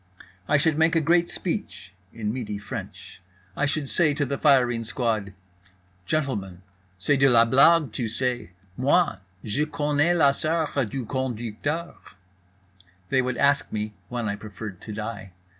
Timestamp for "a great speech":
0.95-1.93